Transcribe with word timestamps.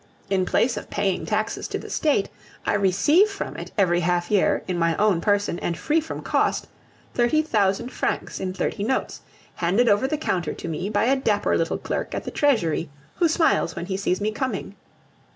In 0.31 0.47
place 0.47 0.77
of 0.77 0.89
paying 0.89 1.27
taxes 1.27 1.67
to 1.67 1.77
the 1.77 1.91
State, 1.91 2.27
I 2.65 2.73
receive 2.73 3.29
from 3.29 3.55
it, 3.55 3.71
every 3.77 3.99
half 3.99 4.31
year, 4.31 4.63
in 4.67 4.79
my 4.79 4.95
own 4.97 5.21
person, 5.21 5.59
and 5.59 5.77
free 5.77 6.01
from 6.01 6.23
cost, 6.23 6.65
thirty 7.13 7.43
thousand 7.43 7.89
francs 7.91 8.39
in 8.39 8.51
thirty 8.51 8.83
notes, 8.83 9.21
handed 9.57 9.87
over 9.87 10.07
the 10.07 10.17
counter 10.17 10.53
to 10.55 10.67
me 10.67 10.89
by 10.89 11.03
a 11.03 11.15
dapper 11.15 11.55
little 11.55 11.77
clerk 11.77 12.15
at 12.15 12.23
the 12.23 12.31
Treasury, 12.31 12.89
who 13.17 13.27
smiles 13.27 13.75
when 13.75 13.85
he 13.85 13.95
sees 13.95 14.19
me 14.19 14.31
coming! 14.31 14.75